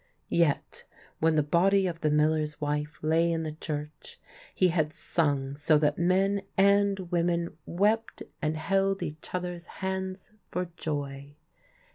[0.31, 0.83] Yet
[1.19, 4.19] when the body of the miller's wife lay in the church,
[4.55, 10.71] he had sung so that men and women wept and held each other's hands for
[10.75, 11.35] joy.